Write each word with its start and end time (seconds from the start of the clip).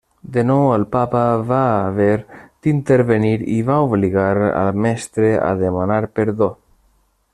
De 0.35 0.43
nou 0.51 0.61
el 0.75 0.85
papa 0.95 1.19
va 1.51 1.59
haver 1.81 2.15
d'intervenir 2.67 3.35
i 3.57 3.59
va 3.69 3.77
obligar 3.91 4.27
al 4.47 4.73
Mestre 4.87 5.31
a 5.43 5.53
demanar 5.61 6.01
perdó. 6.23 6.49